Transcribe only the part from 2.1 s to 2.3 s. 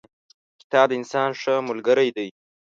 دی.